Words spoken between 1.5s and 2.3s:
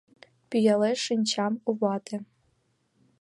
у вате